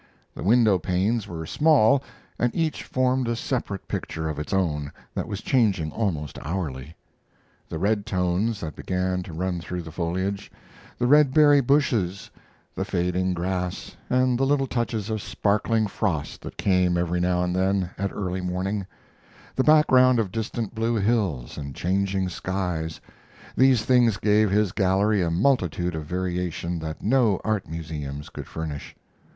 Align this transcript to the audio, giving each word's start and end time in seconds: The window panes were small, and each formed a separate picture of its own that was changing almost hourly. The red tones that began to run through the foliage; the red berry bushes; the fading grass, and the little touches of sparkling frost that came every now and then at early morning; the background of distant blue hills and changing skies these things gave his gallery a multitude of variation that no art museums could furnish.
The 0.33 0.41
window 0.41 0.79
panes 0.79 1.27
were 1.27 1.45
small, 1.45 2.01
and 2.39 2.51
each 2.55 2.83
formed 2.85 3.27
a 3.27 3.35
separate 3.35 3.87
picture 3.87 4.29
of 4.29 4.39
its 4.39 4.51
own 4.51 4.91
that 5.13 5.27
was 5.27 5.41
changing 5.43 5.91
almost 5.91 6.39
hourly. 6.41 6.95
The 7.69 7.77
red 7.77 8.03
tones 8.07 8.61
that 8.61 8.75
began 8.75 9.21
to 9.21 9.31
run 9.31 9.59
through 9.59 9.83
the 9.83 9.91
foliage; 9.91 10.51
the 10.97 11.05
red 11.05 11.35
berry 11.35 11.61
bushes; 11.61 12.31
the 12.73 12.83
fading 12.83 13.35
grass, 13.35 13.95
and 14.09 14.39
the 14.39 14.43
little 14.43 14.65
touches 14.65 15.11
of 15.11 15.21
sparkling 15.21 15.85
frost 15.85 16.41
that 16.41 16.57
came 16.57 16.97
every 16.97 17.19
now 17.19 17.43
and 17.43 17.55
then 17.55 17.91
at 17.95 18.11
early 18.11 18.41
morning; 18.41 18.87
the 19.55 19.63
background 19.63 20.17
of 20.17 20.31
distant 20.31 20.73
blue 20.73 20.95
hills 20.95 21.59
and 21.59 21.75
changing 21.75 22.27
skies 22.27 22.99
these 23.55 23.85
things 23.85 24.17
gave 24.17 24.49
his 24.49 24.71
gallery 24.71 25.21
a 25.21 25.29
multitude 25.29 25.93
of 25.93 26.05
variation 26.05 26.79
that 26.79 27.03
no 27.03 27.39
art 27.43 27.69
museums 27.69 28.29
could 28.29 28.47
furnish. 28.47 28.95